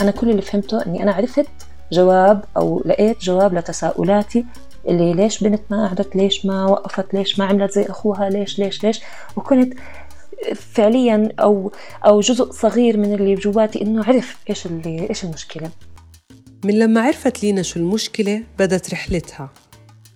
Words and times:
أنا 0.00 0.10
كل 0.10 0.30
اللي 0.30 0.42
فهمته 0.42 0.86
إني 0.86 1.02
أنا 1.02 1.12
عرفت 1.12 1.46
جواب 1.92 2.44
أو 2.56 2.82
لقيت 2.84 3.20
جواب 3.20 3.54
لتساؤلاتي 3.54 4.44
اللي 4.88 5.14
ليش 5.14 5.44
بنت 5.44 5.60
ما 5.70 5.86
قعدت 5.86 6.16
ليش 6.16 6.46
ما 6.46 6.64
وقفت 6.64 7.14
ليش 7.14 7.38
ما 7.38 7.44
عملت 7.44 7.72
زي 7.72 7.82
أخوها 7.82 8.30
ليش 8.30 8.58
ليش 8.58 8.84
ليش. 8.84 9.00
وكنت 9.36 9.74
فعليا 10.54 11.28
أو 11.40 11.72
أو 12.06 12.20
جزء 12.20 12.50
صغير 12.50 12.96
من 12.96 13.14
اللي 13.14 13.34
جواتي 13.34 13.82
إنه 13.82 14.04
عرف 14.04 14.36
إيش 14.50 14.66
اللي 14.66 15.08
إيش 15.10 15.24
المشكلة. 15.24 15.70
من 16.64 16.78
لما 16.78 17.00
عرفت 17.00 17.42
لينا 17.42 17.62
شو 17.62 17.80
المشكلة 17.80 18.42
بدت 18.58 18.90
رحلتها. 18.90 19.50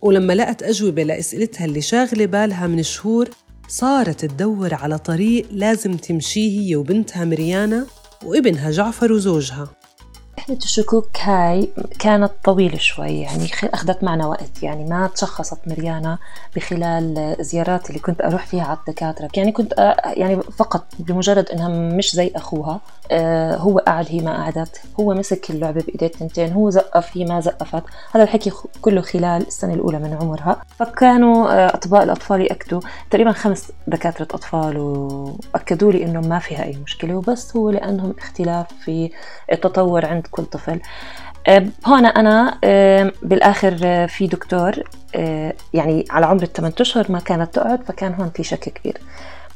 ولما 0.02 0.32
لقت 0.32 0.62
أجوبة 0.62 1.02
لأسئلتها 1.02 1.64
اللي 1.64 1.80
شاغلة 1.80 2.26
بالها 2.26 2.66
من 2.66 2.82
شهور 2.82 3.30
صارت 3.68 4.24
تدور 4.24 4.74
على 4.74 4.98
طريق 4.98 5.46
لازم 5.50 5.96
تمشيه 5.96 6.60
هي 6.60 6.76
وبنتها 6.76 7.24
مريانا 7.24 7.86
وابنها 8.24 8.70
جعفر 8.70 9.12
وزوجها. 9.12 9.68
رحلة 10.42 10.56
الشكوك 10.56 11.08
هاي 11.20 11.68
كانت 11.98 12.30
طويلة 12.44 12.78
شوي 12.78 13.20
يعني 13.20 13.50
أخذت 13.64 14.04
معنا 14.04 14.26
وقت. 14.26 14.62
يعني 14.62 14.84
ما 14.84 15.06
تشخصت 15.06 15.58
مريانا 15.66 16.18
بخلال 16.56 17.36
زياراتي 17.40 17.88
اللي 17.88 18.00
كنت 18.00 18.20
أروح 18.22 18.46
فيها 18.46 18.64
على 18.64 18.78
الدكاترة. 18.78 19.28
يعني 19.36 19.52
كنت 19.52 19.94
يعني 20.16 20.42
فقط 20.42 20.84
بمجرد 20.98 21.48
إنها 21.48 21.68
مش 21.68 22.12
زي 22.14 22.32
أخوها. 22.36 22.80
آه، 23.10 23.56
هو 23.56 23.78
قعد 23.78 24.06
هي 24.08 24.20
ما 24.20 24.36
قعدت. 24.36 24.80
هو 25.00 25.14
مسك 25.14 25.50
اللعبة 25.50 25.82
بإيديه 25.82 26.06
التنتين. 26.06 26.52
هو 26.52 26.70
زقف 26.70 27.16
هي 27.16 27.24
ما 27.24 27.40
زقفت. 27.40 27.82
هذا 28.14 28.24
الحكي 28.24 28.52
كله 28.82 29.00
خلال 29.00 29.46
السنة 29.46 29.74
الأولى 29.74 29.98
من 29.98 30.18
عمرها. 30.20 30.62
فكانوا 30.78 31.50
آه، 31.50 31.66
أطباء 31.66 32.02
الأطفال 32.02 32.40
يأكدوا. 32.40 32.80
تقريبا 33.10 33.32
خمس 33.32 33.72
دكاترة 33.86 34.28
أطفال 34.30 34.78
وأكدوا 34.78 35.92
لي 35.92 36.04
إنه 36.04 36.20
ما 36.20 36.38
فيها 36.38 36.64
أي 36.64 36.76
مشكلة. 36.76 37.14
وبس 37.14 37.56
هو 37.56 37.70
لأنهم 37.70 38.14
اختلاف 38.18 38.66
في 38.84 39.10
التطور 39.52 40.06
عند 40.06 40.26
كل 40.32 40.44
طفل. 40.44 40.80
هون 41.86 42.06
أنا 42.06 42.58
بالآخر 43.22 43.76
في 44.08 44.26
دكتور 44.26 44.72
يعني 45.74 46.04
على 46.10 46.26
عمر 46.26 46.42
الثمان 46.42 46.72
أشهر 46.80 47.12
ما 47.12 47.18
كانت 47.18 47.54
تقعد 47.54 47.82
فكان 47.84 48.14
هون 48.14 48.30
في 48.34 48.42
شك 48.42 48.58
كبير. 48.58 48.98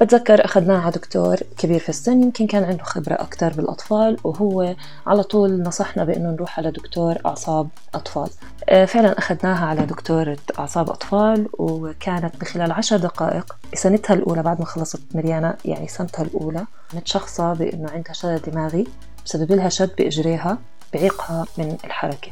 بتذكر 0.01 0.45
أخذناه 0.45 0.81
على 0.81 0.91
دكتور 0.91 1.37
كبير 1.59 1.79
في 1.79 1.89
السن 1.89 2.23
يمكن 2.23 2.47
كان 2.47 2.65
عنده 2.65 2.85
خبرة 2.85 3.15
أكثر 3.15 3.53
بالأطفال 3.53 4.17
وهو 4.25 4.75
على 5.07 5.23
طول 5.23 5.63
نصحنا 5.63 6.05
بأنه 6.05 6.31
نروح 6.31 6.59
على 6.59 6.71
دكتور 6.71 7.17
أعصاب 7.27 7.69
أطفال. 7.95 8.29
آه، 8.69 8.85
فعلا 8.85 9.19
أخذناها 9.19 9.67
على 9.67 9.87
دكتورة 9.87 10.37
أعصاب 10.59 10.91
أطفال 10.91 11.49
وكانت 11.53 12.37
بخلال 12.41 12.73
عشر 12.73 12.97
دقائق 12.97 13.57
بسنتها 13.73 14.15
الأولى 14.15 14.43
بعد 14.43 14.59
ما 14.61 14.67
خلصت 14.67 15.03
مريانا 15.15 15.57
يعني 15.65 15.89
سنتها 15.89 16.23
الأولى 16.23 16.65
متشخصة 16.95 17.53
بأنه 17.53 17.91
عندها 17.91 18.13
شلل 18.13 18.39
دماغي. 18.39 18.87
بسبب 19.27 19.53
لها 19.53 19.69
شد 19.69 19.91
بإجريها 19.99 20.59
بعيقها 20.95 21.47
من 21.59 21.77
الحركة. 21.85 22.31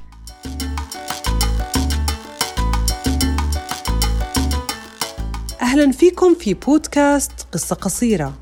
أهلا 5.62 5.92
فيكم 5.92 6.34
في 6.34 6.54
بودكاست 6.54 7.32
قصة 7.52 7.76
قصيرة. 7.76 8.34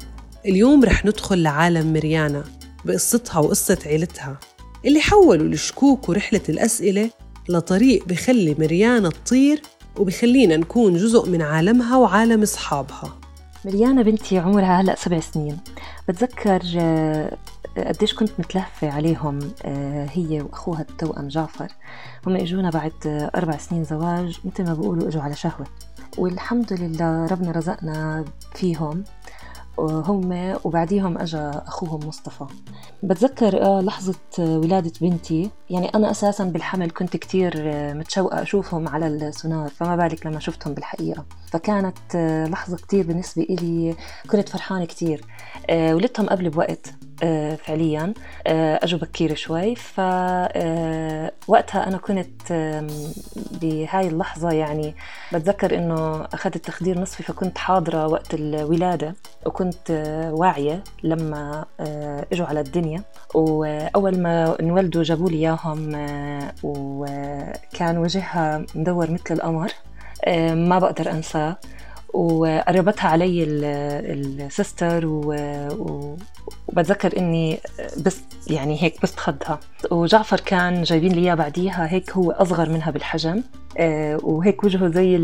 اليوم 0.47 0.85
رح 0.85 1.05
ندخل 1.05 1.43
لعالم 1.43 1.93
مريانا 1.93 2.45
بقصتها 2.85 3.39
وقصة 3.39 3.79
عيلتها 3.87 4.39
اللي 4.85 5.01
حولوا 5.01 5.47
الشكوك 5.47 6.09
ورحلة 6.09 6.43
الأسئلة 6.49 7.11
لطريق 7.49 8.07
بخلي 8.07 8.57
مريانا 8.59 9.09
تطير 9.09 9.63
وبخلينا 9.97 10.57
نكون 10.57 10.97
جزء 10.97 11.29
من 11.29 11.43
عالمها 11.43 11.97
وعالم 11.97 12.43
أصحابها. 12.43 13.19
مريانا 13.65 14.03
بنتي 14.03 14.39
عمرها 14.39 14.81
هلأ 14.81 14.95
سبع 14.99 15.21
سنين. 15.21 15.59
بتذكر 16.09 16.63
آه، 16.79 17.37
قديش 17.77 18.15
كنت 18.15 18.31
متلهفة 18.39 18.91
عليهم 18.91 19.39
آه، 19.65 20.09
هي 20.13 20.41
وأخوها 20.41 20.81
التوأم 20.81 21.29
جعفر. 21.29 21.69
هم 22.27 22.37
إجونا 22.37 22.71
بعد 22.71 22.93
أربع 23.35 23.57
سنين 23.57 23.85
زواج 23.85 24.41
مثل 24.45 24.65
ما 24.65 24.75
بيقولوا 24.75 25.09
إجوا 25.09 25.23
على 25.23 25.35
شهوة. 25.35 25.67
والحمد 26.19 26.73
لله 26.73 27.27
ربنا 27.27 27.53
رزقنا 27.53 28.25
فيهم. 28.55 29.05
هم 29.79 30.57
وبعديهم 30.65 31.19
اجى 31.19 31.39
أخوهم 31.39 32.09
مصطفى. 32.09 32.45
بتذكر 33.03 33.63
آه 33.63 33.81
لحظة 33.81 34.15
ولادة 34.39 34.93
بنتي. 35.01 35.51
يعني 35.71 35.89
أنا 35.95 36.11
أساسا 36.11 36.45
بالحمل 36.45 36.91
كنت 36.91 37.17
كتير 37.17 37.53
آه، 37.57 37.93
متشوقة 37.93 38.43
أشوفهم 38.43 38.89
على 38.89 39.07
السونار 39.07 39.69
فما 39.69 39.97
بالك 39.97 40.27
لما 40.27 40.41
شفتهم 40.41 40.75
بالحقيقة. 40.75 41.25
فكانت 41.51 41.99
آه، 42.15 42.47
لحظة 42.47 42.77
كتير 42.77 43.07
بالنسبة 43.07 43.43
إلي 43.43 43.95
كنت 44.31 44.49
فرحانة 44.49 44.85
كتير. 44.85 45.25
آه، 45.71 45.95
ولدتهم 45.95 46.27
قبل 46.29 46.51
بوقت 46.51 46.95
فعليا 47.57 48.15
أجوا 48.47 48.99
بكير 48.99 49.35
شوي. 49.35 49.75
فوقتها 49.77 51.89
أنا 51.89 51.97
كنت 51.99 52.53
بهاي 53.63 54.09
اللحظة 54.09 54.51
يعني 54.51 54.95
بتذكر 55.33 55.79
إنه 55.79 56.25
أخذت 56.25 56.57
تخدير 56.59 57.01
نصفي 57.01 57.23
فكنت 57.23 57.59
حاضرة 57.59 58.07
وقت 58.07 58.35
الولادة 58.35 59.15
وكنت 59.47 59.62
واعية 60.33 60.85
لما 61.03 61.65
إجوا 62.33 62.47
على 62.47 62.61
الدنيا. 62.61 63.03
وأول 63.35 64.19
ما 64.19 64.61
انولدوا 64.61 65.03
جابوا 65.03 65.31
لي 65.31 65.37
إياهم 65.37 65.93
وكان 66.63 67.99
وجهها 67.99 68.65
مدور 68.75 69.11
مثل 69.11 69.35
القمر 69.35 69.73
ما 70.55 70.79
بقدر 70.79 71.11
انساه 71.11 71.57
وقربتها 72.15 73.09
علي 73.09 73.45
السيستر 73.45 75.07
وبتذكر 76.69 77.19
إني 77.19 77.61
بس 78.05 78.21
يعني 78.47 78.83
هيك 78.83 79.03
بس 79.03 79.17
خدها 79.17 79.61
وجعفر 79.91 80.41
كان 80.41 80.83
جايبين 80.83 81.13
لي 81.13 81.21
إياه 81.21 81.35
بعديها 81.35 81.93
هيك 81.93 82.11
هو 82.11 82.31
أصغر 82.31 82.69
منها 82.69 82.91
بالحجم. 82.91 83.37
آه، 83.37 83.43
وهيك 84.23 84.65
وجهه 84.65 84.89
زي 84.89 85.17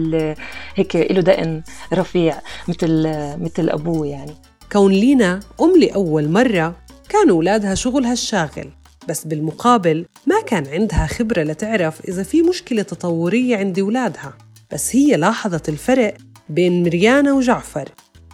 هيك 0.75 0.97
له 0.97 1.21
دقن 1.21 1.63
رفيع 1.93 2.41
مثل 2.69 3.03
مثل 3.41 3.69
أبوه 3.71 4.07
يعني. 4.07 4.35
كون 4.73 4.93
لينا 4.93 5.41
أم 5.61 5.77
لأول 5.81 6.29
مرة 6.29 6.77
كانوا 7.09 7.37
أولادها 7.37 7.75
شغلها 7.75 8.13
الشاغل 8.13 8.71
بس 9.09 9.25
بالمقابل 9.25 10.07
ما 10.27 10.43
كان 10.47 10.67
عندها 10.67 11.07
خبرة 11.07 11.43
لتعرف 11.43 12.01
إذا 12.09 12.23
في 12.23 12.43
مشكلة 12.43 12.83
تطورية 12.83 13.57
عند 13.57 13.79
أولادها. 13.79 14.35
بس 14.73 14.97
هي 14.97 15.17
لاحظت 15.17 15.69
الفرق 15.69 16.15
بين 16.49 16.83
مريانا 16.83 17.33
وجعفر. 17.33 17.89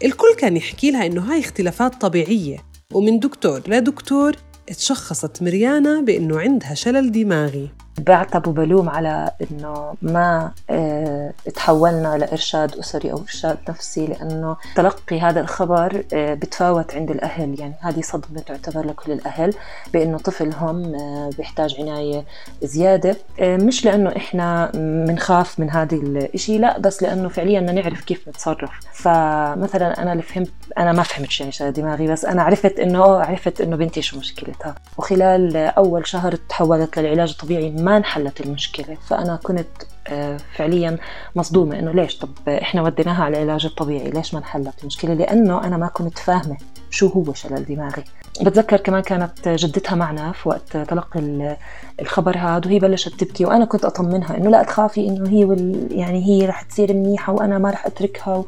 الكل 0.04 0.34
كان 0.38 0.56
يحكي 0.56 0.90
لها 0.90 1.06
إنه 1.06 1.32
هاي 1.32 1.40
اختلافات 1.40 1.94
طبيعية. 2.00 2.56
ومن 2.92 3.18
دكتور 3.18 3.62
لدكتور 3.68 4.36
تشخصت 4.66 5.42
مريانا 5.42 6.00
بأنه 6.00 6.40
عندها 6.40 6.74
شلل 6.74 7.12
دماغي. 7.12 7.68
بعتب 7.98 8.46
وبلوم 8.46 8.88
على 8.88 9.30
إنه 9.42 9.94
ما 10.02 10.50
آه 10.70 11.32
تحولنا 11.54 12.16
لإرشاد 12.18 12.76
أسري 12.76 13.12
أو 13.12 13.18
إرشاد 13.18 13.58
نفسي 13.68 14.06
لأنه 14.06 14.56
تلقي 14.76 15.20
هذا 15.20 15.40
الخبر 15.40 16.04
آه 16.14 16.34
بتفاوت 16.34 16.94
عند 16.94 17.10
الأهل. 17.10 17.60
يعني 17.60 17.74
هذه 17.80 18.00
صدمة 18.00 18.40
تعتبر 18.40 18.86
لكل 18.86 19.12
الأهل 19.12 19.54
بإنه 19.92 20.18
طفلهم 20.18 20.94
آه 20.94 21.30
بيحتاج 21.38 21.76
عناية 21.80 22.24
زيادة. 22.62 23.16
آه، 23.40 23.56
مش 23.56 23.84
لأنه 23.84 24.16
إحنا 24.16 24.70
بنخاف 24.74 25.60
من 25.60 25.70
هذا 25.70 25.96
الشيء 26.34 26.60
لا 26.60 26.78
بس 26.78 27.02
لأنه 27.02 27.28
فعليا 27.28 27.60
بدنا 27.60 27.72
نعرف 27.82 28.04
كيف 28.04 28.28
نتصرف. 28.28 28.70
فمثلا 28.92 30.02
أنا 30.02 30.12
اللي 30.12 30.22
فهمت 30.22 30.50
أنا 30.78 30.92
ما 30.92 31.02
فهمت 31.02 31.40
يعني 31.40 31.72
دماغي 31.72 32.06
بس 32.06 32.24
أنا 32.24 32.42
عرفت 32.42 32.78
إنه 32.78 33.04
عرفت 33.04 33.60
إنه 33.60 33.76
بنتي 33.76 34.02
شو 34.02 34.18
مشكلتها. 34.18 34.74
وخلال 34.98 35.56
أول 35.56 36.06
شهر 36.06 36.34
تحولت 36.34 36.98
للعلاج 36.98 37.30
الطبيعي 37.30 37.70
ما 37.84 37.96
انحلت 37.96 38.40
المشكلة. 38.40 38.96
فأنا 39.08 39.36
كنت 39.42 39.66
آه، 40.06 40.36
فعليا 40.54 40.98
مصدومة 41.36 41.78
إنه 41.78 41.92
ليش؟ 41.92 42.18
طب 42.18 42.30
إحنا 42.48 42.82
وديناها 42.82 43.24
على 43.24 43.42
العلاج 43.42 43.66
الطبيعي 43.66 44.10
ليش 44.10 44.34
ما 44.34 44.40
انحلت 44.40 44.80
المشكلة؟ 44.80 45.14
لأنه 45.14 45.64
أنا 45.64 45.76
ما 45.76 45.86
كنت 45.86 46.18
فاهمة 46.18 46.56
شو 46.90 47.06
هو 47.08 47.32
شلل 47.32 47.64
دماغي. 47.64 48.04
بتذكر 48.42 48.76
كمان 48.76 49.02
كانت 49.02 49.48
جدتها 49.48 49.96
معنا 49.96 50.32
في 50.32 50.48
وقت 50.48 50.76
تلقي 50.76 51.56
الخبر 52.00 52.38
هذا 52.38 52.66
وهي 52.66 52.78
بلشت 52.78 53.20
تبكي 53.20 53.44
وأنا 53.44 53.64
كنت 53.64 53.84
أطمنها 53.84 54.36
إنه 54.36 54.50
لا 54.50 54.62
تخافي 54.62 55.08
إنه 55.08 55.30
هي 55.30 55.44
وال 55.44 55.88
يعني 55.90 56.24
هي 56.26 56.46
رح 56.46 56.62
تصير 56.62 56.92
منيحة 56.92 57.32
وأنا 57.32 57.58
ما 57.58 57.70
رح 57.70 57.86
أتركها 57.86 58.44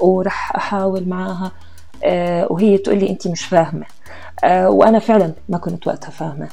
ورح 0.00 0.56
أحاول 0.56 1.08
معاها 1.08 1.52
آه، 2.04 2.46
وهي 2.50 2.78
تقول 2.78 2.98
لي 2.98 3.10
انت 3.10 3.28
مش 3.28 3.44
فاهمة. 3.44 3.86
آه، 4.44 4.70
وأنا 4.70 4.98
فعلا 4.98 5.32
ما 5.48 5.58
كنت 5.58 5.86
وقتها 5.86 6.10
فاهمة. 6.10 6.48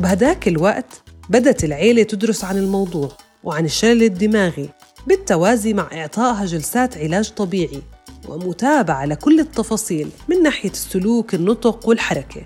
وبهداك 0.00 0.48
الوقت 0.48 1.02
بدت 1.30 1.64
العيلة 1.64 2.02
تدرس 2.02 2.44
عن 2.44 2.58
الموضوع 2.58 3.08
وعن 3.44 3.64
الشلل 3.64 4.02
الدماغي 4.02 4.68
بالتوازي 5.06 5.74
مع 5.74 5.88
إعطائها 5.92 6.44
جلسات 6.44 6.98
علاج 6.98 7.30
طبيعي 7.30 7.82
ومتابعة 8.28 9.04
لكل 9.04 9.40
التفاصيل 9.40 10.10
من 10.28 10.42
ناحية 10.42 10.70
السلوك 10.70 11.34
النطق 11.34 11.88
والحركة. 11.88 12.40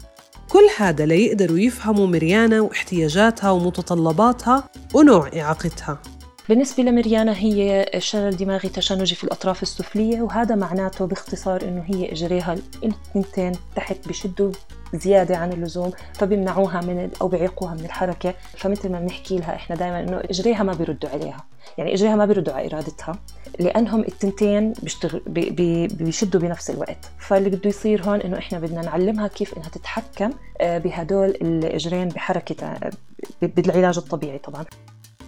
كل 0.48 0.68
هذا 0.76 1.06
ليقدروا 1.06 1.58
يفهموا 1.58 2.06
مريانا 2.06 2.60
واحتياجاتها 2.60 3.50
ومتطلباتها 3.50 4.64
ونوع 4.94 5.30
إعاقتها. 5.36 5.98
بالنسبة 6.48 6.82
لمريانا 6.82 7.36
هي 7.36 7.86
شلل 7.98 8.36
دماغي 8.36 8.68
تشنجي 8.68 9.14
في 9.14 9.24
الأطراف 9.24 9.62
السفلية 9.62 10.22
وهذا 10.22 10.54
معناته 10.54 11.06
باختصار 11.06 11.62
إنه 11.62 11.84
هي 11.86 12.12
إجريها 12.12 12.56
الاثنتين 12.82 13.52
تحت 13.76 14.08
بشدوا 14.08 14.52
زيادة 14.96 15.36
عن 15.36 15.52
اللزوم 15.52 15.92
فبيمنعوها 16.12 16.80
من 16.80 17.10
أو 17.20 17.28
بيعيقوها 17.28 17.74
من 17.74 17.84
الحركة. 17.84 18.34
فمثل 18.56 18.92
ما 18.92 19.00
بنحكي 19.00 19.38
لها 19.38 19.54
إحنا 19.54 19.76
دائما 19.76 20.00
إنه 20.00 20.20
إجريها 20.30 20.62
ما 20.62 20.72
بيردوا 20.72 21.10
عليها. 21.10 21.44
يعني 21.78 21.94
إجريها 21.94 22.16
ما 22.16 22.26
بيردوا 22.26 22.54
على 22.54 22.66
إرادتها 22.66 23.18
لأنهم 23.60 24.00
التنتين 24.00 24.72
بيشتغل 24.82 25.22
بي 25.26 25.50
بي 25.50 25.86
بيشدوا 25.86 26.40
بنفس 26.40 26.70
الوقت. 26.70 26.98
فاللي 27.18 27.50
بده 27.50 27.68
يصير 27.68 28.02
هون 28.02 28.20
إنه 28.20 28.38
إحنا 28.38 28.58
بدنا 28.58 28.82
نعلمها 28.82 29.28
كيف 29.28 29.56
إنها 29.56 29.68
تتحكم 29.68 30.30
آه، 30.60 30.78
بهدول 30.78 31.28
الإجرين 31.28 32.08
بحركتها 32.08 32.80
بالعلاج 33.42 33.98
الطبيعي 33.98 34.38
طبعا. 34.38 34.64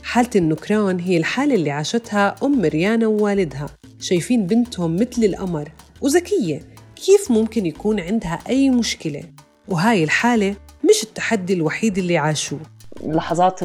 حالة 0.03 0.31
النكران 0.37 1.01
هي 1.01 1.17
الحالة 1.17 1.55
اللي 1.55 1.71
عاشتها 1.71 2.35
أم 2.43 2.65
ريانا 2.65 3.07
ووالدها 3.07 3.67
شايفين 4.01 4.47
بنتهم 4.47 4.97
مثل 4.97 5.25
القمر. 5.25 5.73
وذكية 6.01 6.61
كيف 6.97 7.31
ممكن 7.31 7.67
يكون 7.67 8.01
عندها 8.01 8.39
أي 8.49 8.71
مشكلة؟ 8.71 9.23
وهاي 9.69 10.05
الحالة 10.05 10.57
مش 10.91 11.03
التحدي 11.03 11.53
الوحيد 11.53 11.99
اللي 11.99 12.19
عاشوه. 12.19 12.61
اللحظات 13.05 13.61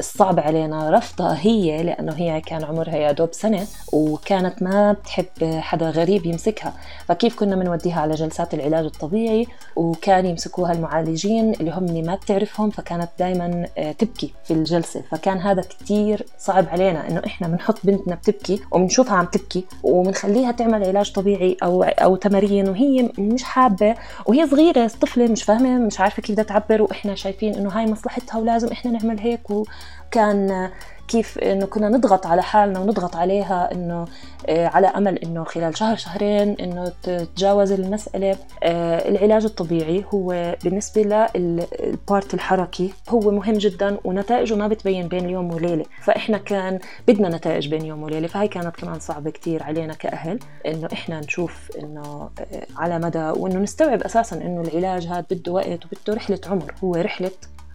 الصعبة 0.00 0.42
علينا 0.42 0.90
رفضها 0.90 1.38
هي 1.40 1.82
لأنه 1.82 2.12
هي 2.12 2.40
كان 2.40 2.64
عمرها 2.64 2.96
يا 2.96 3.12
دوب 3.12 3.32
سنة 3.32 3.66
وكانت 3.92 4.62
ما 4.62 4.92
بتحب 4.92 5.26
حدا 5.42 5.90
غريب 5.90 6.26
يمسكها. 6.26 6.72
فكيف 7.08 7.38
كنا 7.38 7.56
بنوديها 7.56 8.00
على 8.00 8.14
جلسات 8.14 8.54
العلاج 8.54 8.84
الطبيعي؟ 8.84 9.46
وكان 9.76 10.26
يمسكوها 10.26 10.72
المعالجين 10.72 11.52
اللي 11.52 11.70
هم 11.70 12.04
ما 12.06 12.14
بتعرفهم 12.14 12.70
فكانت 12.70 13.08
دائما 13.18 13.66
آه، 13.78 13.92
تبكي 13.92 14.32
في 14.44 14.52
الجلسة. 14.52 15.02
فكان 15.10 15.38
هذا 15.38 15.62
كتير 15.62 16.26
صعب 16.38 16.68
علينا 16.68 17.08
إنه 17.08 17.22
إحنا 17.26 17.48
بنحط 17.48 17.78
بنتنا 17.84 18.14
بتبكي 18.14 18.60
وبنشوفها 18.70 19.14
عم 19.16 19.24
تبكي 19.26 19.64
وبنخليها 19.82 20.52
تعمل 20.52 20.84
علاج 20.84 21.12
طبيعي 21.12 21.56
أو 21.62 21.82
أو 21.82 22.16
تمارين. 22.16 22.68
وهي 22.68 23.10
مش 23.18 23.42
حابة 23.42 23.94
وهي 24.26 24.46
صغيرة 24.46 24.90
طفلة 25.00 25.26
مش 25.26 25.42
فاهمة 25.42 25.78
مش 25.78 26.00
عارفة 26.00 26.22
كيف 26.22 26.32
بدها 26.32 26.44
تعبر. 26.44 26.82
وإحنا 26.82 27.14
شايفين 27.14 27.54
إنه 27.54 27.70
هاي 27.70 27.86
مصلحتها 27.86 28.38
ولازم 28.38 28.72
إحنا 28.74 28.90
نعمل 28.90 29.20
هيك 29.20 29.50
وكان 29.50 30.70
كيف 31.08 31.38
إنه 31.38 31.66
كنا 31.66 31.88
نضغط 31.88 32.26
على 32.26 32.42
حالنا 32.42 32.80
ونضغط 32.80 33.16
عليها 33.16 33.72
إنه 33.72 34.04
آه، 34.48 34.66
على 34.66 34.86
أمل 34.86 35.18
إنه 35.18 35.44
خلال 35.44 35.78
شهر 35.78 35.96
شهرين 35.96 36.56
إنه 36.60 36.92
تتجاوز 37.02 37.72
المسألة. 37.72 38.36
آه، 38.62 39.08
العلاج 39.08 39.44
الطبيعي 39.44 40.04
هو 40.14 40.56
بالنسبة 40.64 41.26
للبارت 41.34 42.34
الحركي 42.34 42.92
هو 43.08 43.30
مهم 43.30 43.54
جدا 43.54 43.98
ونتائجه 44.04 44.54
ما 44.54 44.68
بتبين 44.68 45.08
بين 45.08 45.30
يوم 45.30 45.52
وليلة. 45.54 45.84
فإحنا 46.02 46.38
كان 46.38 46.78
بدنا 47.08 47.28
نتائج 47.28 47.68
بين 47.68 47.84
يوم 47.84 48.02
وليلة 48.02 48.28
فهي 48.28 48.48
كانت 48.48 48.76
كمان 48.76 49.00
صعبة 49.00 49.30
كثير 49.30 49.62
علينا 49.62 49.94
كأهل 49.94 50.38
إنه 50.66 50.88
إحنا 50.92 51.20
نشوف 51.20 51.70
إنه 51.78 52.30
آه، 52.40 52.66
على 52.76 52.98
مدى 52.98 53.18
وإنه 53.36 53.58
نستوعب 53.58 54.02
أساسا 54.02 54.36
إنه 54.36 54.60
العلاج 54.60 55.06
هذا 55.06 55.24
بده 55.30 55.52
وقت 55.52 55.80
وبده 55.84 56.14
رحلة 56.14 56.40
عمر. 56.46 56.74
هو 56.84 56.94
رحلة 56.94 57.30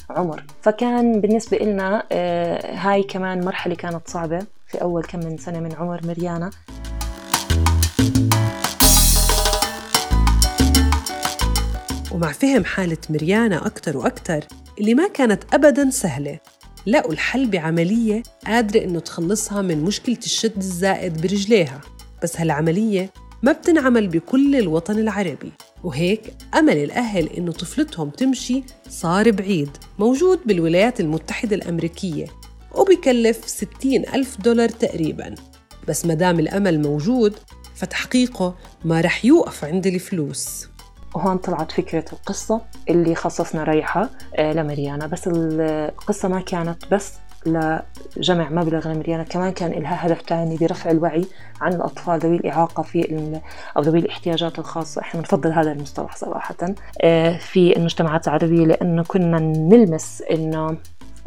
عمر. 0.09 0.43
فكان 0.61 1.21
بالنسبة 1.21 1.57
لنا 1.57 2.03
آه، 2.11 2.75
هاي 2.75 3.03
كمان 3.03 3.45
مرحلة 3.45 3.75
كانت 3.75 4.07
صعبة 4.07 4.39
في 4.67 4.81
أول 4.81 5.03
كم 5.03 5.19
من 5.19 5.37
سنة 5.37 5.59
من 5.59 5.75
عمر 5.75 6.07
مريانا 6.07 6.49
ومع 12.11 12.31
فهم 12.31 12.65
حالة 12.65 12.97
مريانا 13.09 13.65
أكتر 13.65 13.97
وأكتر 13.97 14.39
اللي 14.79 14.93
ما 14.93 15.07
كانت 15.07 15.43
أبداً 15.53 15.89
سهلة. 15.89 16.39
لقوا 16.87 17.11
الحل 17.11 17.47
بعملية 17.47 18.23
قادرة 18.47 18.83
إنه 18.83 18.99
تخلصها 18.99 19.61
من 19.61 19.83
مشكلة 19.83 20.17
الشد 20.17 20.57
الزائد 20.57 21.21
برجليها. 21.21 21.81
بس 22.23 22.39
هالعملية 22.39 23.09
ما 23.43 23.51
بتنعمل 23.51 24.07
بكل 24.07 24.55
الوطن 24.55 24.99
العربي. 24.99 25.51
وهيك 25.83 26.33
أمل 26.55 26.77
الأهل 26.77 27.29
إنه 27.29 27.51
طفلتهم 27.51 28.09
تمشي 28.09 28.63
صار 28.89 29.31
بعيد. 29.31 29.69
موجود 29.99 30.39
بالولايات 30.45 30.99
المتحدة 30.99 31.55
الأمريكية. 31.55 32.25
وبكلف 32.75 33.47
60 33.47 34.05
ألف 34.15 34.41
دولار 34.41 34.69
تقريباً. 34.69 35.35
بس 35.87 36.05
مدام 36.05 36.39
الأمل 36.39 36.81
موجود 36.81 37.33
فتحقيقه 37.75 38.55
ما 38.85 39.01
رح 39.01 39.25
يوقف 39.25 39.65
عند 39.65 39.87
الفلوس. 39.87 40.67
وهون 41.15 41.37
طلعت 41.37 41.71
فكرة 41.71 42.05
القصة 42.13 42.61
اللي 42.89 43.15
خصصنا 43.15 43.63
ريحة 43.63 44.09
آه، 44.35 44.53
لمريانا. 44.53 45.07
بس 45.07 45.27
القصة 45.27 46.27
ما 46.27 46.41
كانت 46.41 46.77
بس 46.91 47.11
لجمع 47.45 48.49
مبلغ 48.49 48.87
لمريانا. 48.87 49.23
كمان 49.23 49.51
كان 49.51 49.71
لها 49.71 50.07
هدف 50.07 50.21
ثاني 50.21 50.57
برفع 50.57 50.91
الوعي 50.91 51.25
عن 51.61 51.73
الأطفال 51.73 52.19
ذوي 52.19 52.35
الإعاقة 52.35 52.83
في 52.83 53.31
أو 53.77 53.81
ذوي 53.81 53.99
الاحتياجات 53.99 54.59
الخاصة. 54.59 55.01
إحنا 55.01 55.21
بنفضل 55.21 55.51
هذا 55.51 55.71
المصطلح 55.71 56.15
صراحة 56.15 56.55
آه، 57.01 57.37
في 57.37 57.77
المجتمعات 57.77 58.27
العربية 58.27 58.65
لأنه 58.65 59.03
كنا 59.03 59.39
نلمس 59.39 60.23
إنه 60.31 60.77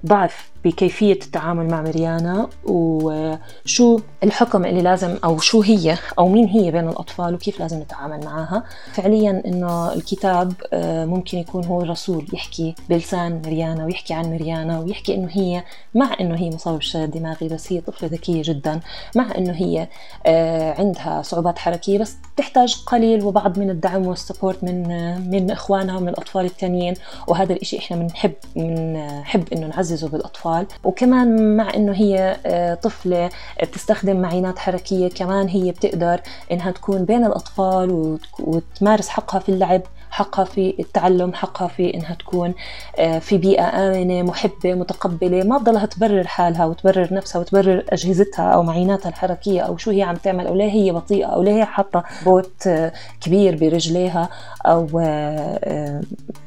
ضعف 0.06 0.51
بكيفية 0.64 1.12
التعامل 1.12 1.68
مع 1.68 1.82
مريانا 1.82 2.48
وشو 2.64 4.00
الحكم 4.22 4.64
اللي 4.64 4.82
لازم 4.82 5.16
أو 5.24 5.38
شو 5.38 5.60
هي 5.62 5.98
أو 6.18 6.28
مين 6.28 6.48
هي 6.48 6.70
بين 6.70 6.88
الأطفال 6.88 7.34
وكيف 7.34 7.60
لازم 7.60 7.80
نتعامل 7.80 8.24
معها. 8.24 8.64
فعليا 8.92 9.42
إنه 9.46 9.92
الكتاب 9.92 10.52
آه، 10.72 11.04
ممكن 11.04 11.38
يكون 11.38 11.64
هو 11.64 11.82
الرسول 11.82 12.26
يحكي 12.32 12.74
بلسان 12.88 13.42
مريانا 13.46 13.84
ويحكي 13.84 14.14
عن 14.14 14.30
مريانا 14.30 14.80
ويحكي 14.80 15.14
إنه 15.14 15.28
هي 15.30 15.64
مع 15.94 16.16
إنه 16.20 16.36
هي 16.36 16.50
مصابة 16.50 16.76
بالشلل 16.76 17.04
الدماغي 17.04 17.48
بس 17.48 17.72
هي 17.72 17.80
طفلة 17.80 18.08
ذكية 18.08 18.42
جدا 18.44 18.80
مع 19.16 19.26
إنه 19.38 19.52
هي 19.52 19.88
آه، 20.26 20.80
عندها 20.80 21.22
صعوبات 21.22 21.58
حركية 21.58 21.98
بس 21.98 22.16
تحتاج 22.36 22.82
قليل 22.86 23.22
وبعض 23.24 23.58
من 23.58 23.70
الدعم 23.70 24.06
والسبورت 24.06 24.64
من 24.64 24.82
من 25.30 25.50
إخوانها 25.50 25.96
ومن 25.96 26.08
الأطفال 26.08 26.44
التانيين. 26.44 26.94
وهذا 27.28 27.52
الإشي 27.52 27.78
إحنا 27.78 27.96
بنحب 27.96 28.32
بنحب 28.56 29.52
إنه 29.52 29.66
نعززه 29.66 30.08
بالأطفال. 30.08 30.51
الأطفال 30.60 30.78
وكمان 30.84 31.56
مع 31.56 31.74
إنه 31.74 31.92
هي 31.92 32.36
آه، 32.46 32.74
طفلة 32.74 33.30
بتستخدم 33.62 34.20
معينات 34.20 34.58
حركية 34.58 35.08
كمان 35.08 35.48
هي 35.48 35.70
بتقدر 35.70 36.20
إنها 36.52 36.70
تكون 36.70 37.04
بين 37.04 37.24
الأطفال 37.24 38.18
وتمارس 38.40 39.08
حقها 39.08 39.40
في 39.40 39.48
اللعب. 39.48 39.82
حقها 40.12 40.44
في 40.44 40.74
التعلم 40.80 41.32
حقها 41.34 41.68
في 41.68 41.94
إنها 41.94 42.14
تكون 42.14 42.54
آه، 42.98 43.18
في 43.18 43.38
بيئة 43.38 43.64
آمنة 43.64 44.22
محبة 44.22 44.74
متقبلة. 44.74 45.42
ما 45.44 45.58
تضلها 45.58 45.86
تبرر 45.86 46.26
حالها 46.26 46.64
وتبرر 46.66 47.14
نفسها 47.14 47.40
وتبرر 47.40 47.84
أجهزتها 47.88 48.50
أو 48.50 48.62
معيناتها 48.62 49.08
الحركية 49.08 49.60
أو 49.60 49.76
شو 49.76 49.90
هي 49.90 50.02
عم 50.02 50.16
تعمل 50.16 50.46
أو 50.46 50.54
ليه 50.54 50.70
هي 50.72 50.92
بطيئة 50.92 51.26
أو 51.26 51.42
ليه 51.42 51.52
هي 51.52 51.64
حاطة 51.64 52.04
بوت 52.24 52.66
آه، 52.66 52.92
كبير 53.20 53.56
برجليها 53.56 54.28
أو 54.66 54.86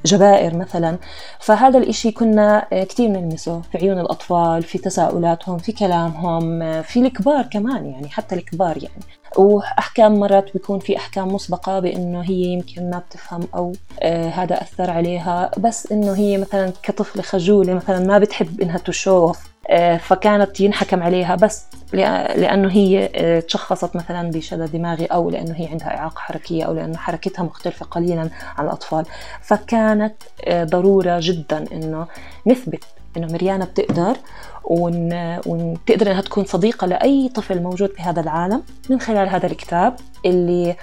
جبائر 0.06 0.56
مثلا. 0.58 0.98
فهذا 1.40 1.78
الإشي 1.78 2.12
كنا 2.12 2.68
كثير 2.72 3.10
نلمسه 3.10 3.62
في 3.62 3.78
عيون 3.78 4.00
الأطفال 4.00 4.64
في 4.64 4.78
تساؤلاتهم 4.78 5.58
في 5.58 5.72
كلامهم 5.72 6.82
في 6.82 7.00
الكبار 7.00 7.44
كمان 7.44 7.86
يعني 7.86 8.10
حتى 8.10 8.36
الكبار 8.36 8.78
يعني. 8.78 9.04
وأحكام 9.38 10.20
مرات 10.20 10.54
بيكون 10.54 10.80
في 10.80 10.98
أحكام 10.98 11.28
مسبقة 11.28 11.80
بإنه 11.80 12.22
هي 12.22 12.34
يمكن 12.44 12.90
ما 12.90 13.00
بتفهم 13.10 13.48
أو 13.56 13.74
آه 14.00 14.30
هذا 14.30 14.62
أثر 14.62 14.92
عليها. 14.92 15.52
بس 15.58 15.92
إنه 15.92 16.14
هي 16.14 16.38
مثلا 16.38 16.74
كطفلة 16.84 17.22
خجولة 17.22 17.74
مثلا 17.74 18.00
ما 18.08 18.20
بتحب 18.20 18.62
إنها 18.62 18.78
تشوف 18.78 19.40
آه 19.70 19.98
فكانت 19.98 20.60
ينحكم 20.60 21.04
عليها. 21.04 21.36
بس 21.36 21.66
لأنه 21.94 22.72
هي 22.72 23.10
آه 23.16 23.40
تشخصت 23.40 23.96
مثلا 23.96 24.32
بشلل 24.32 24.72
دماغي 24.72 25.06
أو 25.06 25.30
لأنه 25.30 25.54
هي 25.58 25.68
عندها 25.68 25.98
إعاقة 25.98 26.20
حركية 26.20 26.64
أو 26.64 26.74
لأنه 26.74 26.98
حركتها 26.98 27.44
مختلفة 27.44 27.86
قليلا 27.86 28.30
عن 28.58 28.66
الأطفال. 28.66 29.06
فكانت 29.42 30.16
آه، 30.46 30.64
ضرورة 30.64 31.20
جدا 31.22 31.66
إنه 31.72 32.08
نثبت 32.48 32.84
إنه 33.18 33.28
مريانا 33.34 33.66
بتقدر. 33.66 34.18
ون... 34.66 35.38
وتقدر 35.46 36.12
إنها 36.12 36.22
تكون 36.22 36.46
صديقة 36.46 36.88
لأي 36.88 37.30
طفل 37.30 37.62
موجود 37.62 37.90
في 37.90 38.02
هذا 38.02 38.22
العالم 38.22 38.64
من 38.90 39.00
خلال 39.00 39.30
هذا 39.30 39.46
الكتاب 39.46 39.96
اللي 40.26 40.76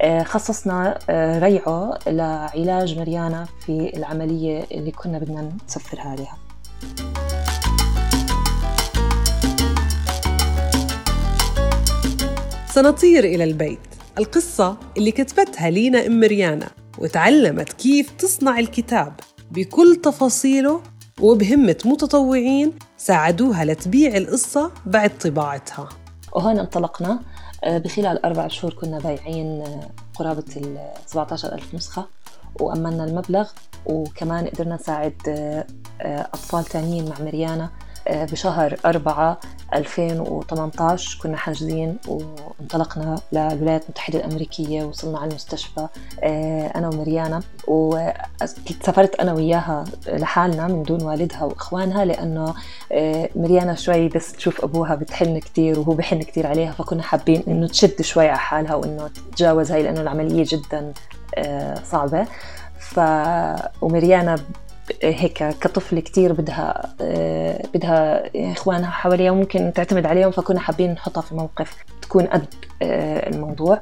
آه، 0.00 0.22
خصصنا 0.22 0.98
آه، 1.10 1.38
ريعه 1.38 1.98
لعلاج 2.06 2.98
مريانا 2.98 3.46
في 3.66 3.92
العملية 3.96 4.64
اللي 4.72 4.90
كنا 4.90 5.18
بدنا 5.18 5.52
نسفرها 5.66 6.08
عليها. 6.08 6.36
سنطير 12.74 13.24
إلى 13.24 13.44
البيت. 13.44 13.78
القصة 14.18 14.76
اللي 14.96 15.10
كتبتها 15.10 15.70
لينا 15.70 16.06
أم 16.06 16.20
مريانا 16.20 16.68
وتعلمت 16.98 17.72
كيف 17.72 18.10
تصنع 18.10 18.58
الكتاب 18.58 19.12
بكل 19.50 19.96
تفاصيله 19.96 20.82
وبهمة 21.22 21.76
متطوعين 21.84 22.72
ساعدوها 22.96 23.64
لتبيع 23.64 24.16
القصة 24.16 24.70
بعد 24.86 25.18
طباعتها. 25.18 25.88
وهون 26.32 26.58
انطلقنا 26.58 27.20
آه، 27.64 27.78
بخلال 27.78 28.24
أربع 28.24 28.48
شهور 28.48 28.74
كنا 28.74 28.98
بايعين 28.98 29.62
آه، 29.62 29.90
قرابة 30.14 30.44
ال 30.56 30.78
17 31.06 31.52
ألف 31.52 31.74
نسخة 31.74 32.06
وأمنا 32.60 33.04
المبلغ 33.04 33.48
وكمان 33.86 34.46
قدرنا 34.46 34.74
نساعد 34.74 35.14
آه، 35.28 35.66
أطفال 36.00 36.64
تانيين 36.64 37.08
مع 37.08 37.16
مريانا. 37.20 37.70
بشهر 38.10 38.76
أربعة 38.86 39.40
2018 39.74 41.18
كنا 41.22 41.36
حاجزين 41.36 41.98
وانطلقنا 42.08 43.20
للولايات 43.32 43.84
المتحدة 43.84 44.18
الأمريكية 44.18 44.84
وصلنا 44.84 45.18
على 45.18 45.30
المستشفى. 45.30 45.88
أنا 46.76 46.88
ومريانا. 46.88 47.42
وسافرت 47.68 49.14
أنا 49.14 49.32
وياها 49.32 49.84
لحالنا 50.06 50.66
من 50.66 50.82
دون 50.82 51.02
والدها 51.02 51.44
وإخوانها 51.44 52.04
لأنه 52.04 52.54
مريانا 53.36 53.74
شوي 53.74 54.08
بس 54.08 54.32
تشوف 54.32 54.64
أبوها 54.64 54.94
بتحن 54.94 55.38
كتير 55.38 55.78
وهو 55.78 55.92
بحن 55.92 56.22
كتير 56.22 56.46
عليها 56.46 56.72
فكنا 56.72 57.02
حابين 57.02 57.42
إنه 57.48 57.66
تشد 57.66 58.02
شوي 58.02 58.28
على 58.28 58.38
حالها 58.38 58.74
وإنه 58.74 59.08
تتجاوز 59.08 59.72
هاي 59.72 59.82
لأنه 59.82 60.00
العملية 60.00 60.44
جدا 60.48 60.92
صعبة. 61.84 62.26
ف 62.78 63.00
ومريانا 63.82 64.38
هيك 65.02 65.38
كطفل 65.38 66.00
كتير 66.00 66.32
بدها 66.32 66.94
بدها 67.74 68.22
إخوانها 68.52 68.90
حواليها 68.90 69.30
وممكن 69.30 69.72
تعتمد 69.74 70.06
عليهم 70.06 70.30
فكنا 70.30 70.60
حابين 70.60 70.92
نحطها 70.92 71.20
في 71.20 71.34
موقف 71.34 71.84
تكون 72.02 72.26
قد 72.26 72.44
الموضوع. 72.82 73.80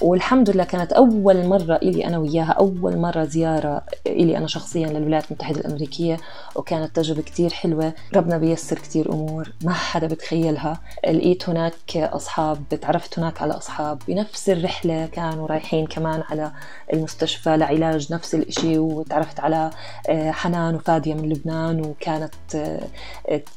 والحمد 0.00 0.50
لله 0.50 0.64
كانت 0.64 0.92
أول 0.92 1.46
مرة 1.46 1.76
إلي 1.76 2.06
أنا 2.06 2.18
وياها 2.18 2.52
أول 2.52 2.96
مرة 2.96 3.24
زيارة 3.24 3.82
إلي 4.06 4.36
أنا 4.36 4.46
شخصيا 4.46 4.86
للولايات 4.86 5.24
المتحدة 5.30 5.60
الأمريكية 5.60 6.16
وكانت 6.56 6.96
تجربة 6.96 7.22
كتير 7.22 7.50
حلوة. 7.50 7.92
ربنا 8.14 8.38
بيسر 8.38 8.76
كتير 8.78 9.12
أمور 9.12 9.52
ما 9.64 9.72
حدا 9.72 10.06
بتخيلها 10.06 10.80
لقيت 11.08 11.48
هناك 11.48 11.96
أصحاب 11.96 12.58
تعرفت 12.80 13.18
هناك 13.18 13.42
على 13.42 13.52
أصحاب 13.52 13.98
بنفس 14.08 14.48
الرحلة 14.50 15.06
كانوا 15.06 15.46
رايحين 15.46 15.86
كمان 15.86 16.22
على 16.30 16.52
المستشفى 16.92 17.56
لعلاج 17.56 18.12
نفس 18.12 18.34
الإشي 18.34 18.78
وتعرفت 18.78 19.40
على 19.40 19.70
حنان 20.10 20.74
وفادية 20.74 21.14
من 21.14 21.28
لبنان 21.28 21.80
وكانت 21.80 22.34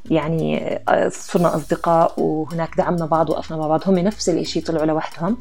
يعني 0.06 0.80
صرنا 1.10 1.56
أصدقاء 1.56 2.14
وهناك 2.18 2.78
دعمنا 2.78 3.06
بعض 3.06 3.30
وقفنا 3.30 3.58
مع 3.58 3.68
بعض. 3.68 3.82
هم 3.88 4.00
نفس 4.00 4.30
الإشي 4.30 4.62
طلعوا 4.62 4.86
لوحدهم. 4.86 5.38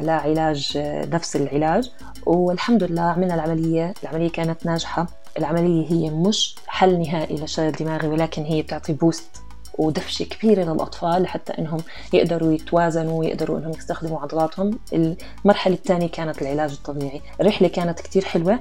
لعلاج 0.00 0.72
نفس 1.12 1.36
العلاج. 1.36 1.90
والحمد 2.26 2.82
لله 2.84 3.02
عملنا 3.02 3.34
العملية 3.34 3.94
العملية 4.02 4.30
كانت 4.30 4.66
ناجحة. 4.66 5.06
العملية 5.38 5.92
هي 5.92 6.10
مش 6.10 6.56
حل 6.66 7.00
نهائي 7.00 7.36
للشلل 7.36 7.68
الدماغي 7.68 8.08
ولكن 8.08 8.42
هي 8.42 8.62
بتعطي 8.62 8.92
بوست 8.92 9.42
ودفشة 9.78 10.24
كبيرة 10.24 10.64
للأطفال 10.64 11.22
لحتى 11.22 11.52
إنهم 11.58 11.80
يقدروا 12.12 12.52
يتوازنوا 12.52 13.20
ويقدروا 13.20 13.58
إنهم 13.58 13.70
يستخدموا 13.70 14.20
عضلاتهم. 14.20 14.78
المرحلة 14.92 15.74
الثانية 15.74 16.08
كانت 16.08 16.42
العلاج 16.42 16.72
الطبيعي. 16.72 17.20
الرحلة 17.40 17.68
كانت 17.68 18.00
كتير 18.00 18.24
حلوة 18.24 18.60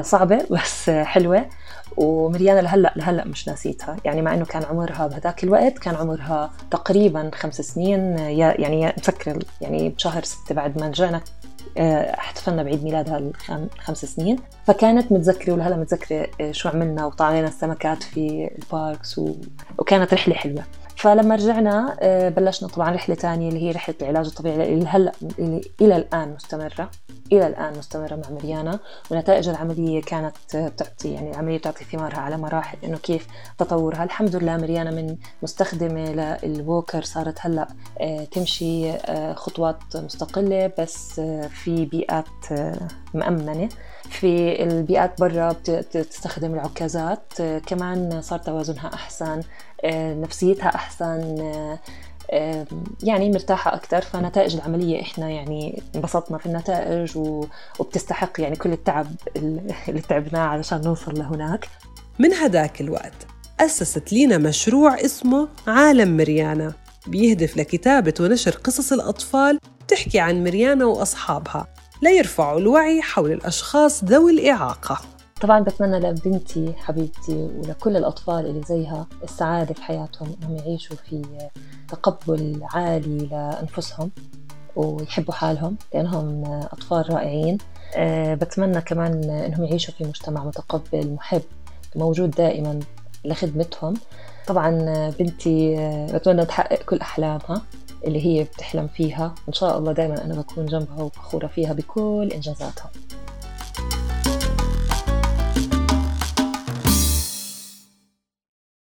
صعبة 0.00 0.46
بس 0.50 0.90
حلوة. 0.90 1.46
ومريانا 1.96 2.60
لهلأ 2.60 2.92
لهلأ 2.96 3.24
مش 3.24 3.48
ناسيتها. 3.48 3.96
يعني 4.04 4.22
مع 4.22 4.34
إنه 4.34 4.44
كان 4.44 4.64
عمرها 4.64 5.06
بهذاك 5.06 5.44
الوقت 5.44 5.78
كان 5.78 5.94
عمرها 5.94 6.50
تقريبا 6.70 7.30
خمس 7.34 7.60
سنين 7.60 8.18
يعني 8.18 8.92
مسكر 8.98 9.38
يعني 9.60 9.88
بشهر 9.88 10.24
ستة 10.24 10.54
بعد 10.54 10.80
ما 10.80 10.88
رجعنا 10.88 11.20
احتفلنا 11.78 12.62
بعيد 12.62 12.84
ميلادها 12.84 13.30
الخمس 13.48 14.04
سنين. 14.04 14.36
فكانت 14.66 15.12
متذكرة 15.12 15.52
ولهلأ 15.52 15.76
متذكرة 15.76 16.28
شو 16.50 16.68
عملنا 16.68 17.06
وطالعنا 17.06 17.48
السمكات 17.48 18.02
في 18.02 18.50
الباركس 18.58 19.18
و... 19.18 19.34
وكانت 19.78 20.14
رحلة 20.14 20.34
حلوة. 20.34 20.62
فلما 21.00 21.34
رجعنا 21.34 21.96
بلشنا 22.28 22.68
طبعا 22.68 22.90
رحلة 22.90 23.14
ثانية 23.14 23.48
اللي 23.48 23.62
هي 23.62 23.70
رحلة 23.70 23.94
العلاج 24.02 24.26
الطبيعي 24.26 24.74
اللي 24.74 24.86
هلأ 24.86 25.12
إلى 25.80 25.96
الآن 25.96 26.34
مستمرة 26.34 26.90
إلى 27.32 27.46
الآن 27.46 27.78
مستمرة 27.78 28.16
مع 28.16 28.30
مريانا. 28.30 28.78
ونتائج 29.10 29.48
العملية 29.48 30.02
كانت 30.02 30.36
بتعطي 30.54 31.12
يعني 31.12 31.30
العملية 31.30 31.58
بتعطي 31.58 31.84
ثمارها 31.84 32.18
على 32.18 32.36
مراحل 32.36 32.78
إنه 32.84 32.98
كيف 32.98 33.26
تطورها. 33.58 34.04
الحمد 34.04 34.36
لله 34.36 34.56
مريانا 34.56 34.90
من 34.90 35.16
مستخدمة 35.42 36.36
للووكر 36.44 37.02
صارت 37.02 37.38
هلأ 37.40 37.68
تمشي 38.32 38.92
خطوات 39.34 39.78
مستقلة 39.94 40.72
بس 40.78 41.20
في 41.48 41.84
بيئات 41.84 42.60
مأمنة. 43.14 43.68
في 44.10 44.62
البيئات 44.62 45.20
برا 45.20 45.56
بتستخدم 45.68 46.54
العكازات 46.54 47.42
كمان 47.66 48.22
صار 48.22 48.38
توازنها 48.38 48.90
أحسن. 48.94 49.42
نفسيتها 49.84 50.68
أحسن 50.74 51.36
يعني 53.02 53.30
مرتاحة 53.30 53.74
أكثر 53.74 54.00
فنتائج 54.00 54.54
العملية 54.54 55.02
إحنا 55.02 55.30
يعني 55.30 55.82
انبسطنا 55.94 56.38
في 56.38 56.46
النتائج 56.46 57.18
وبتستحق 57.78 58.40
يعني 58.40 58.56
كل 58.56 58.72
التعب 58.72 59.06
اللي 59.36 60.00
تعبناه 60.08 60.40
علشان 60.40 60.80
نوصل 60.80 61.18
لهناك. 61.18 61.68
من 62.18 62.32
هداك 62.32 62.80
الوقت 62.80 63.26
أسست 63.60 64.12
لينا 64.12 64.38
مشروع 64.38 64.94
اسمه 64.94 65.48
عالم 65.66 66.16
مريانا. 66.16 66.72
بيهدف 67.06 67.56
لكتابة 67.56 68.14
ونشر 68.20 68.50
قصص 68.50 68.92
الأطفال 68.92 69.58
تحكي 69.88 70.20
عن 70.20 70.44
مريانا 70.44 70.84
وأصحابها. 70.84 71.66
ليرفعوا 72.02 72.58
الوعي 72.58 73.02
حول 73.02 73.32
الأشخاص 73.32 74.04
ذوي 74.04 74.32
الإعاقة. 74.32 75.00
طبعا 75.40 75.60
بتمنى 75.60 75.98
لبنتي 75.98 76.72
حبيبتي 76.72 77.50
ولكل 77.58 77.96
الأطفال 77.96 78.46
اللي 78.46 78.62
زيها 78.62 79.06
السعادة 79.24 79.74
في 79.74 79.82
حياتهم 79.82 80.36
إنهم 80.42 80.56
يعيشوا 80.56 80.96
في 80.96 81.48
تقبل 81.88 82.60
عالي 82.62 83.18
لأنفسهم 83.26 84.10
ويحبوا 84.76 85.34
حالهم 85.34 85.76
لأنهم 85.94 86.44
أطفال 86.44 87.10
رائعين. 87.14 87.58
بتمنى 88.34 88.80
كمان 88.80 89.30
إنهم 89.30 89.64
يعيشوا 89.64 89.94
في 89.94 90.04
مجتمع 90.04 90.44
متقبل 90.44 91.10
محب 91.10 91.42
موجود 91.96 92.30
دائما 92.30 92.80
لخدمتهم. 93.24 93.94
طبعا 94.46 94.70
بنتي 95.18 95.76
بتمنى 96.14 96.44
تحقق 96.44 96.82
كل 96.82 96.98
أحلامها 97.00 97.62
اللي 98.04 98.26
هي 98.26 98.44
بتحلم 98.44 98.88
فيها. 98.88 99.34
إن 99.48 99.52
شاء 99.52 99.78
الله 99.78 99.92
دائما 99.92 100.24
أنا 100.24 100.34
بكون 100.34 100.66
جنبها 100.66 101.02
وفخورة 101.02 101.46
فيها 101.46 101.72
بكل 101.72 102.30
إنجازاتها. 102.34 102.90